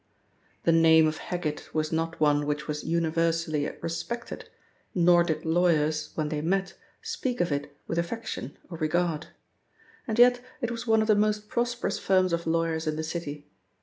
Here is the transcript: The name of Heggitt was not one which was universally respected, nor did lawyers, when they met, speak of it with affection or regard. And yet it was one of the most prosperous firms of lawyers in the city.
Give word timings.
The 0.63 0.71
name 0.71 1.05
of 1.05 1.19
Heggitt 1.19 1.75
was 1.75 1.91
not 1.91 2.19
one 2.19 2.47
which 2.47 2.67
was 2.67 2.83
universally 2.83 3.69
respected, 3.83 4.49
nor 4.95 5.23
did 5.23 5.45
lawyers, 5.45 6.09
when 6.15 6.29
they 6.29 6.41
met, 6.41 6.73
speak 7.03 7.39
of 7.39 7.51
it 7.51 7.77
with 7.85 7.99
affection 7.99 8.57
or 8.71 8.79
regard. 8.79 9.27
And 10.07 10.17
yet 10.17 10.43
it 10.59 10.71
was 10.71 10.87
one 10.87 11.03
of 11.03 11.07
the 11.07 11.13
most 11.13 11.47
prosperous 11.49 11.99
firms 11.99 12.33
of 12.33 12.47
lawyers 12.47 12.87
in 12.87 12.95
the 12.95 13.03
city. 13.03 13.45